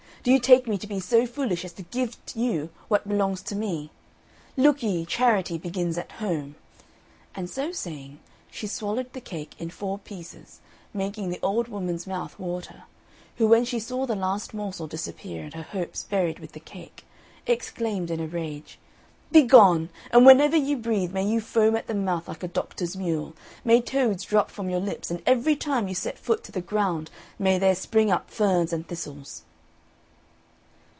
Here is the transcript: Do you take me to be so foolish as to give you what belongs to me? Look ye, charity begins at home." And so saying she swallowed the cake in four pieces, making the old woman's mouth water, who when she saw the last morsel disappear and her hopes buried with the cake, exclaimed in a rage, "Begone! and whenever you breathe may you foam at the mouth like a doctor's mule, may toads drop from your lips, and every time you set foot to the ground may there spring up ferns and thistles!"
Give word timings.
Do 0.23 0.29
you 0.31 0.39
take 0.39 0.67
me 0.67 0.77
to 0.77 0.85
be 0.85 0.99
so 0.99 1.25
foolish 1.25 1.65
as 1.65 1.73
to 1.73 1.81
give 1.81 2.15
you 2.35 2.69
what 2.89 3.07
belongs 3.07 3.41
to 3.41 3.55
me? 3.55 3.89
Look 4.55 4.83
ye, 4.83 5.03
charity 5.03 5.57
begins 5.57 5.97
at 5.97 6.11
home." 6.11 6.53
And 7.33 7.49
so 7.49 7.71
saying 7.71 8.19
she 8.51 8.67
swallowed 8.67 9.13
the 9.13 9.19
cake 9.19 9.55
in 9.57 9.71
four 9.71 9.97
pieces, 9.97 10.59
making 10.93 11.31
the 11.31 11.39
old 11.41 11.69
woman's 11.69 12.05
mouth 12.05 12.37
water, 12.37 12.83
who 13.37 13.47
when 13.47 13.65
she 13.65 13.79
saw 13.79 14.05
the 14.05 14.15
last 14.15 14.53
morsel 14.53 14.85
disappear 14.85 15.43
and 15.43 15.55
her 15.55 15.63
hopes 15.63 16.03
buried 16.03 16.37
with 16.37 16.51
the 16.51 16.59
cake, 16.59 17.03
exclaimed 17.47 18.11
in 18.11 18.19
a 18.19 18.27
rage, 18.27 18.77
"Begone! 19.31 19.89
and 20.11 20.23
whenever 20.23 20.55
you 20.55 20.77
breathe 20.77 21.11
may 21.13 21.25
you 21.25 21.41
foam 21.41 21.75
at 21.75 21.87
the 21.87 21.95
mouth 21.95 22.27
like 22.27 22.43
a 22.43 22.47
doctor's 22.47 22.95
mule, 22.95 23.33
may 23.65 23.81
toads 23.81 24.23
drop 24.25 24.51
from 24.51 24.69
your 24.69 24.79
lips, 24.81 25.09
and 25.09 25.23
every 25.25 25.55
time 25.55 25.87
you 25.87 25.95
set 25.95 26.19
foot 26.19 26.43
to 26.43 26.51
the 26.51 26.61
ground 26.61 27.09
may 27.39 27.57
there 27.57 27.73
spring 27.73 28.11
up 28.11 28.29
ferns 28.29 28.71
and 28.71 28.87
thistles!" 28.87 29.45